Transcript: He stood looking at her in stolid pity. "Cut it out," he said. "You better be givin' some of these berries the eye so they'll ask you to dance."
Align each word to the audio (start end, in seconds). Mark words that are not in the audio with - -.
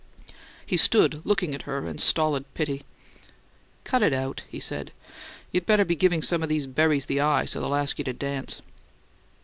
He 0.65 0.77
stood 0.77 1.21
looking 1.23 1.53
at 1.53 1.61
her 1.69 1.85
in 1.85 1.99
stolid 1.99 2.51
pity. 2.55 2.81
"Cut 3.83 4.01
it 4.01 4.13
out," 4.13 4.41
he 4.49 4.59
said. 4.59 4.91
"You 5.51 5.61
better 5.61 5.85
be 5.85 5.95
givin' 5.95 6.23
some 6.23 6.41
of 6.41 6.49
these 6.49 6.65
berries 6.65 7.05
the 7.05 7.19
eye 7.19 7.45
so 7.45 7.61
they'll 7.61 7.75
ask 7.75 7.99
you 7.99 8.05
to 8.05 8.13
dance." 8.13 8.63